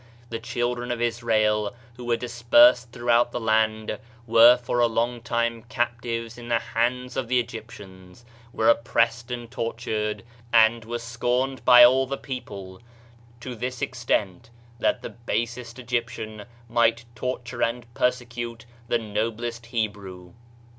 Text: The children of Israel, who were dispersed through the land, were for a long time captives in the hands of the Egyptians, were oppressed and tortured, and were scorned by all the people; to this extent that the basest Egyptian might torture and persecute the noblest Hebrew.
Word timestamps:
The 0.31 0.39
children 0.39 0.89
of 0.91 0.99
Israel, 0.99 1.75
who 1.95 2.05
were 2.05 2.17
dispersed 2.17 2.91
through 2.91 3.13
the 3.29 3.39
land, 3.39 3.99
were 4.25 4.57
for 4.57 4.79
a 4.79 4.87
long 4.87 5.21
time 5.21 5.61
captives 5.69 6.39
in 6.39 6.47
the 6.49 6.57
hands 6.57 7.15
of 7.15 7.27
the 7.27 7.39
Egyptians, 7.39 8.25
were 8.51 8.67
oppressed 8.67 9.29
and 9.29 9.51
tortured, 9.51 10.23
and 10.51 10.85
were 10.85 10.97
scorned 10.97 11.63
by 11.65 11.83
all 11.85 12.07
the 12.07 12.17
people; 12.17 12.81
to 13.41 13.53
this 13.53 13.79
extent 13.79 14.49
that 14.79 15.03
the 15.03 15.11
basest 15.11 15.77
Egyptian 15.77 16.45
might 16.67 17.05
torture 17.13 17.61
and 17.61 17.85
persecute 17.93 18.65
the 18.87 18.97
noblest 18.97 19.67
Hebrew. 19.67 20.33